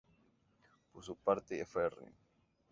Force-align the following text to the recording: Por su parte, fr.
Por 0.91 1.03
su 1.05 1.15
parte, 1.15 1.61
fr. 1.63 1.95